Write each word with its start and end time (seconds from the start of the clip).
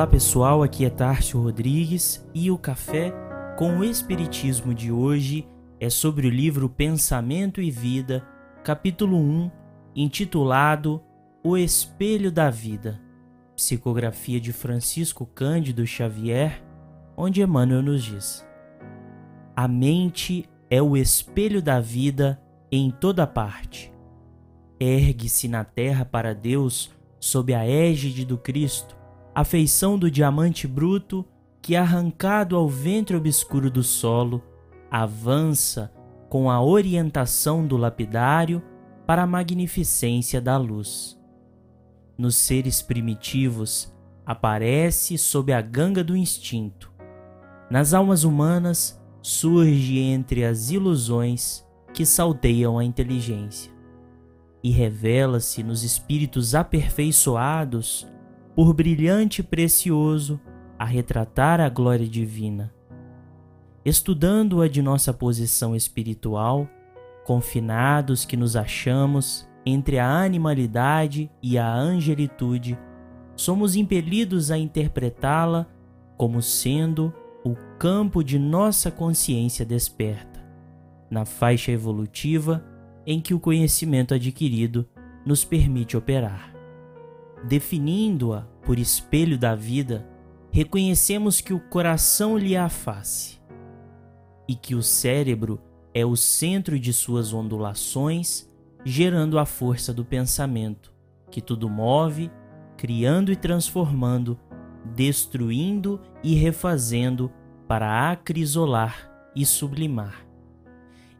Olá 0.00 0.06
pessoal, 0.06 0.62
aqui 0.62 0.86
é 0.86 0.88
Tárcio 0.88 1.38
Rodrigues 1.42 2.26
e 2.34 2.50
o 2.50 2.56
café 2.56 3.12
com 3.58 3.76
o 3.76 3.84
Espiritismo 3.84 4.72
de 4.72 4.90
hoje 4.90 5.46
é 5.78 5.90
sobre 5.90 6.26
o 6.26 6.30
livro 6.30 6.70
Pensamento 6.70 7.60
e 7.60 7.70
Vida, 7.70 8.26
capítulo 8.64 9.18
1, 9.18 9.50
intitulado 9.94 11.02
O 11.44 11.54
Espelho 11.54 12.32
da 12.32 12.48
Vida, 12.48 12.98
psicografia 13.54 14.40
de 14.40 14.54
Francisco 14.54 15.26
Cândido 15.26 15.86
Xavier, 15.86 16.64
onde 17.14 17.42
Emmanuel 17.42 17.82
nos 17.82 18.02
diz: 18.02 18.42
A 19.54 19.68
mente 19.68 20.48
é 20.70 20.80
o 20.80 20.96
espelho 20.96 21.60
da 21.60 21.78
vida 21.78 22.40
em 22.72 22.90
toda 22.90 23.26
parte. 23.26 23.92
Ergue-se 24.80 25.46
na 25.46 25.62
terra 25.62 26.06
para 26.06 26.34
Deus 26.34 26.90
sob 27.20 27.52
a 27.52 27.68
égide 27.68 28.24
do 28.24 28.38
Cristo 28.38 28.98
a 29.34 29.44
feição 29.44 29.98
do 29.98 30.10
diamante 30.10 30.66
bruto 30.66 31.24
que, 31.62 31.76
arrancado 31.76 32.56
ao 32.56 32.68
ventre 32.68 33.16
obscuro 33.16 33.70
do 33.70 33.82
solo, 33.82 34.42
avança 34.90 35.92
com 36.28 36.50
a 36.50 36.62
orientação 36.62 37.66
do 37.66 37.76
lapidário 37.76 38.62
para 39.06 39.22
a 39.22 39.26
magnificência 39.26 40.40
da 40.40 40.56
luz. 40.56 41.18
Nos 42.16 42.36
seres 42.36 42.82
primitivos, 42.82 43.92
aparece 44.26 45.16
sob 45.16 45.52
a 45.52 45.60
ganga 45.60 46.04
do 46.04 46.16
instinto. 46.16 46.92
Nas 47.70 47.94
almas 47.94 48.24
humanas, 48.24 49.00
surge 49.22 49.98
entre 49.98 50.44
as 50.44 50.70
ilusões 50.70 51.64
que 51.92 52.04
salteiam 52.06 52.78
a 52.78 52.84
inteligência. 52.84 53.72
E 54.62 54.70
revela-se 54.70 55.62
nos 55.62 55.82
espíritos 55.82 56.54
aperfeiçoados 56.54 58.06
por 58.60 58.74
brilhante 58.74 59.40
e 59.40 59.42
precioso 59.42 60.38
a 60.78 60.84
retratar 60.84 61.62
a 61.62 61.68
glória 61.70 62.06
divina. 62.06 62.70
Estudando-a 63.86 64.68
de 64.68 64.82
nossa 64.82 65.14
posição 65.14 65.74
espiritual, 65.74 66.68
confinados 67.24 68.26
que 68.26 68.36
nos 68.36 68.56
achamos 68.56 69.48
entre 69.64 69.98
a 69.98 70.06
animalidade 70.06 71.30
e 71.42 71.56
a 71.56 71.72
angelitude, 71.72 72.78
somos 73.34 73.76
impelidos 73.76 74.50
a 74.50 74.58
interpretá-la 74.58 75.66
como 76.18 76.42
sendo 76.42 77.14
o 77.42 77.54
campo 77.78 78.22
de 78.22 78.38
nossa 78.38 78.90
consciência 78.90 79.64
desperta, 79.64 80.46
na 81.10 81.24
faixa 81.24 81.72
evolutiva 81.72 82.62
em 83.06 83.22
que 83.22 83.32
o 83.32 83.40
conhecimento 83.40 84.12
adquirido 84.12 84.86
nos 85.24 85.46
permite 85.46 85.96
operar. 85.96 86.59
Definindo-a 87.44 88.42
por 88.64 88.78
espelho 88.78 89.38
da 89.38 89.54
vida, 89.54 90.06
reconhecemos 90.50 91.40
que 91.40 91.54
o 91.54 91.60
coração 91.60 92.36
lhe 92.36 92.54
é 92.54 92.58
a 92.58 92.68
face 92.68 93.40
e 94.46 94.54
que 94.54 94.74
o 94.74 94.82
cérebro 94.82 95.60
é 95.94 96.04
o 96.04 96.16
centro 96.16 96.78
de 96.78 96.92
suas 96.92 97.32
ondulações, 97.32 98.48
gerando 98.84 99.38
a 99.38 99.46
força 99.46 99.92
do 99.92 100.04
pensamento, 100.04 100.92
que 101.30 101.40
tudo 101.40 101.68
move, 101.68 102.30
criando 102.76 103.32
e 103.32 103.36
transformando, 103.36 104.38
destruindo 104.94 106.00
e 106.22 106.34
refazendo 106.34 107.30
para 107.66 108.10
acrisolar 108.10 109.10
e 109.34 109.46
sublimar. 109.46 110.26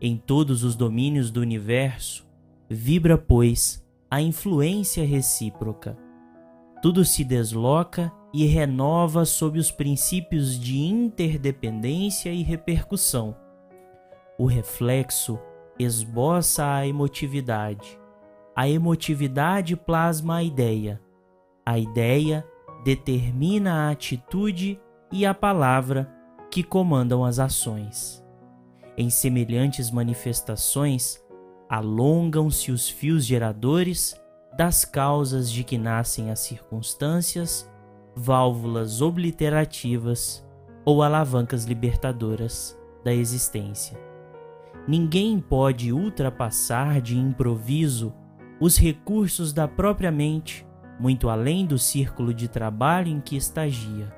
Em 0.00 0.16
todos 0.16 0.64
os 0.64 0.74
domínios 0.74 1.30
do 1.30 1.40
universo, 1.40 2.26
vibra, 2.68 3.18
pois, 3.18 3.84
a 4.10 4.22
influência 4.22 5.04
recíproca 5.04 5.98
tudo 6.82 7.04
se 7.04 7.24
desloca 7.24 8.12
e 8.32 8.44
renova 8.46 9.24
sob 9.24 9.58
os 9.58 9.70
princípios 9.70 10.58
de 10.58 10.78
interdependência 10.78 12.30
e 12.30 12.42
repercussão. 12.42 13.36
O 14.38 14.46
reflexo 14.46 15.38
esboça 15.78 16.74
a 16.74 16.86
emotividade. 16.86 17.98
A 18.54 18.68
emotividade 18.68 19.76
plasma 19.76 20.36
a 20.36 20.42
ideia. 20.42 21.00
A 21.64 21.78
ideia 21.78 22.46
determina 22.84 23.86
a 23.86 23.90
atitude 23.90 24.80
e 25.12 25.24
a 25.24 25.34
palavra 25.34 26.12
que 26.50 26.62
comandam 26.62 27.24
as 27.24 27.38
ações. 27.38 28.24
Em 28.96 29.10
semelhantes 29.10 29.90
manifestações, 29.90 31.22
alongam-se 31.68 32.72
os 32.72 32.88
fios 32.88 33.24
geradores 33.24 34.18
das 34.58 34.84
causas 34.84 35.48
de 35.48 35.62
que 35.62 35.78
nascem 35.78 36.32
as 36.32 36.40
circunstâncias, 36.40 37.70
válvulas 38.16 39.00
obliterativas 39.00 40.44
ou 40.84 41.00
alavancas 41.00 41.64
libertadoras 41.64 42.76
da 43.04 43.14
existência. 43.14 43.96
Ninguém 44.88 45.38
pode 45.38 45.92
ultrapassar 45.92 47.00
de 47.00 47.16
improviso 47.16 48.12
os 48.60 48.76
recursos 48.76 49.52
da 49.52 49.68
própria 49.68 50.10
mente, 50.10 50.66
muito 50.98 51.28
além 51.28 51.64
do 51.64 51.78
círculo 51.78 52.34
de 52.34 52.48
trabalho 52.48 53.06
em 53.06 53.20
que 53.20 53.36
estagia. 53.36 54.12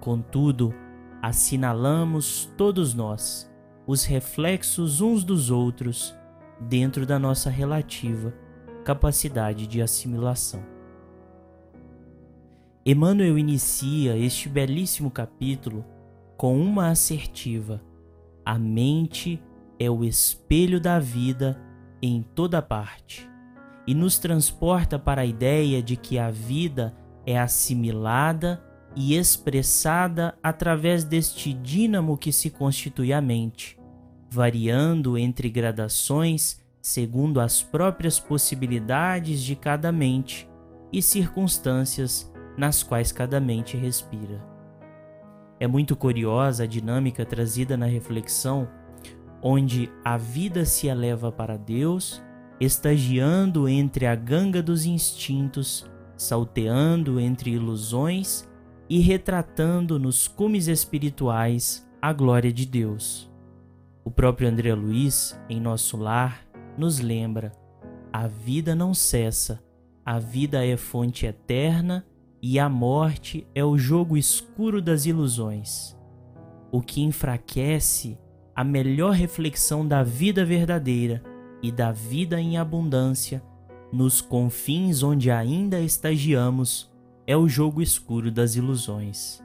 Contudo, 0.00 0.74
assinalamos 1.22 2.52
todos 2.56 2.92
nós 2.92 3.48
os 3.86 4.04
reflexos 4.04 5.00
uns 5.00 5.22
dos 5.22 5.48
outros 5.48 6.12
dentro 6.58 7.06
da 7.06 7.20
nossa 7.20 7.50
relativa 7.50 8.34
capacidade 8.84 9.66
de 9.66 9.80
assimilação. 9.80 10.62
Emmanuel 12.86 13.38
inicia 13.38 14.14
este 14.16 14.48
belíssimo 14.48 15.10
capítulo 15.10 15.84
com 16.36 16.60
uma 16.60 16.90
assertiva: 16.90 17.82
a 18.44 18.58
mente 18.58 19.42
é 19.78 19.90
o 19.90 20.04
espelho 20.04 20.78
da 20.78 20.98
vida 20.98 21.58
em 22.02 22.22
toda 22.22 22.60
parte, 22.60 23.28
e 23.86 23.94
nos 23.94 24.18
transporta 24.18 24.98
para 24.98 25.22
a 25.22 25.26
ideia 25.26 25.82
de 25.82 25.96
que 25.96 26.18
a 26.18 26.30
vida 26.30 26.94
é 27.24 27.38
assimilada 27.38 28.62
e 28.94 29.16
expressada 29.16 30.36
através 30.42 31.04
deste 31.04 31.54
dínamo 31.54 32.18
que 32.18 32.30
se 32.30 32.50
constitui 32.50 33.14
a 33.14 33.20
mente, 33.20 33.78
variando 34.30 35.16
entre 35.16 35.48
gradações 35.48 36.62
segundo 36.84 37.40
as 37.40 37.62
próprias 37.62 38.20
possibilidades 38.20 39.42
de 39.42 39.56
cada 39.56 39.90
mente 39.90 40.46
e 40.92 41.00
circunstâncias 41.00 42.30
nas 42.58 42.82
quais 42.82 43.10
cada 43.10 43.40
mente 43.40 43.74
respira. 43.74 44.44
É 45.58 45.66
muito 45.66 45.96
curiosa 45.96 46.64
a 46.64 46.66
dinâmica 46.66 47.24
trazida 47.24 47.74
na 47.74 47.86
reflexão, 47.86 48.68
onde 49.42 49.90
a 50.04 50.18
vida 50.18 50.66
se 50.66 50.86
eleva 50.86 51.32
para 51.32 51.56
Deus, 51.56 52.22
estagiando 52.60 53.66
entre 53.66 54.04
a 54.04 54.14
ganga 54.14 54.62
dos 54.62 54.84
instintos, 54.84 55.90
salteando 56.18 57.18
entre 57.18 57.52
ilusões 57.52 58.46
e 58.90 59.00
retratando 59.00 59.98
nos 59.98 60.28
cumes 60.28 60.66
espirituais 60.66 61.88
a 62.02 62.12
glória 62.12 62.52
de 62.52 62.66
Deus. 62.66 63.32
O 64.04 64.10
próprio 64.10 64.50
André 64.50 64.74
Luiz, 64.74 65.34
em 65.48 65.58
nosso 65.58 65.96
lar, 65.96 66.44
nos 66.76 67.00
lembra: 67.00 67.52
a 68.12 68.26
vida 68.26 68.74
não 68.74 68.94
cessa, 68.94 69.62
a 70.04 70.18
vida 70.18 70.64
é 70.64 70.76
fonte 70.76 71.26
eterna 71.26 72.06
e 72.42 72.58
a 72.58 72.68
morte 72.68 73.46
é 73.54 73.64
o 73.64 73.78
jogo 73.78 74.16
escuro 74.16 74.82
das 74.82 75.06
ilusões. 75.06 75.96
O 76.70 76.80
que 76.80 77.02
enfraquece 77.02 78.18
a 78.54 78.62
melhor 78.62 79.12
reflexão 79.12 79.86
da 79.86 80.02
vida 80.02 80.44
verdadeira 80.44 81.22
e 81.62 81.72
da 81.72 81.90
vida 81.90 82.40
em 82.40 82.58
abundância 82.58 83.42
nos 83.92 84.20
confins 84.20 85.02
onde 85.02 85.30
ainda 85.30 85.80
estagiamos 85.80 86.92
é 87.26 87.36
o 87.36 87.48
jogo 87.48 87.80
escuro 87.80 88.30
das 88.30 88.56
ilusões. 88.56 89.42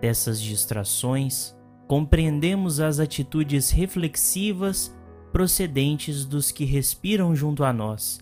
Dessas 0.00 0.40
distrações, 0.40 1.54
compreendemos 1.86 2.80
as 2.80 2.98
atitudes 2.98 3.70
reflexivas 3.70 4.96
procedentes 5.32 6.24
dos 6.24 6.50
que 6.50 6.64
respiram 6.64 7.34
junto 7.34 7.64
a 7.64 7.72
nós, 7.72 8.18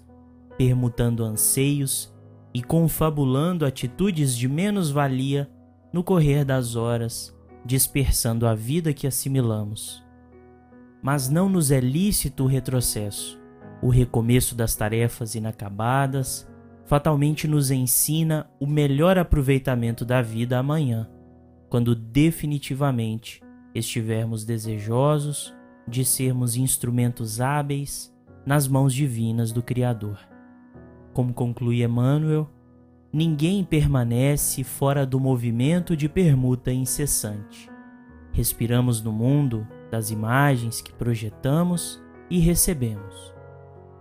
permutando 0.56 1.24
anseios 1.24 2.12
e 2.52 2.62
confabulando 2.62 3.64
atitudes 3.64 4.36
de 4.36 4.48
menos-valia 4.48 5.50
no 5.92 6.02
correr 6.04 6.44
das 6.44 6.76
horas, 6.76 7.34
dispersando 7.64 8.46
a 8.46 8.54
vida 8.54 8.92
que 8.92 9.06
assimilamos. 9.06 10.04
Mas 11.02 11.28
não 11.28 11.48
nos 11.48 11.70
é 11.70 11.80
lícito 11.80 12.44
o 12.44 12.46
retrocesso. 12.46 13.38
O 13.80 13.88
recomeço 13.88 14.54
das 14.54 14.74
tarefas 14.74 15.34
inacabadas 15.34 16.48
fatalmente 16.84 17.46
nos 17.46 17.70
ensina 17.70 18.50
o 18.58 18.66
melhor 18.66 19.18
aproveitamento 19.18 20.04
da 20.04 20.20
vida 20.20 20.58
amanhã, 20.58 21.08
quando 21.68 21.94
definitivamente 21.94 23.42
estivermos 23.74 24.44
desejosos 24.44 25.54
de 25.88 26.04
sermos 26.04 26.56
instrumentos 26.56 27.40
hábeis 27.40 28.14
nas 28.44 28.68
mãos 28.68 28.94
divinas 28.94 29.52
do 29.52 29.62
Criador. 29.62 30.18
Como 31.12 31.34
conclui 31.34 31.82
Emmanuel, 31.82 32.48
ninguém 33.12 33.64
permanece 33.64 34.62
fora 34.62 35.04
do 35.04 35.18
movimento 35.18 35.96
de 35.96 36.08
permuta 36.08 36.72
incessante. 36.72 37.70
Respiramos 38.32 39.02
no 39.02 39.10
mundo 39.10 39.66
das 39.90 40.10
imagens 40.10 40.80
que 40.80 40.92
projetamos 40.92 42.00
e 42.30 42.38
recebemos. 42.38 43.34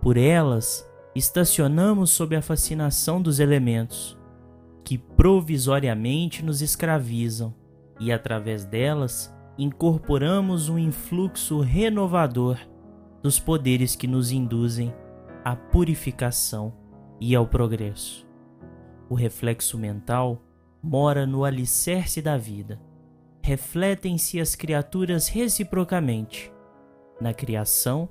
Por 0.00 0.16
elas, 0.16 0.88
estacionamos 1.14 2.10
sob 2.10 2.36
a 2.36 2.42
fascinação 2.42 3.20
dos 3.20 3.40
elementos, 3.40 4.16
que 4.84 4.96
provisoriamente 4.96 6.44
nos 6.44 6.62
escravizam, 6.62 7.54
e 7.98 8.12
através 8.12 8.64
delas 8.64 9.34
incorporamos 9.58 10.68
um 10.68 10.78
influxo 10.78 11.60
renovador 11.60 12.56
dos 13.20 13.40
poderes 13.40 13.96
que 13.96 14.06
nos 14.06 14.30
induzem 14.30 14.94
à 15.44 15.56
purificação 15.56 16.72
e 17.20 17.34
ao 17.34 17.46
progresso. 17.46 18.24
O 19.10 19.14
reflexo 19.14 19.76
mental 19.76 20.40
mora 20.80 21.26
no 21.26 21.44
alicerce 21.44 22.22
da 22.22 22.36
vida. 22.36 22.80
Refletem-se 23.42 24.38
as 24.40 24.54
criaturas 24.54 25.26
reciprocamente 25.26 26.52
na 27.20 27.34
criação 27.34 28.08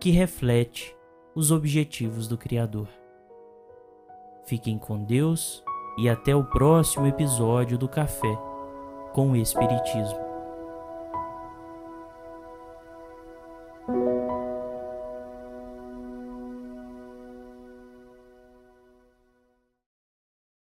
que 0.00 0.10
reflete 0.10 0.96
os 1.34 1.52
objetivos 1.52 2.26
do 2.26 2.36
Criador. 2.36 2.88
Fiquem 4.44 4.78
com 4.78 5.04
Deus 5.04 5.62
e 5.96 6.08
até 6.08 6.34
o 6.34 6.42
próximo 6.42 7.06
episódio 7.06 7.78
do 7.78 7.88
Café 7.88 8.36
com 9.12 9.30
o 9.30 9.36
Espiritismo. 9.36 10.31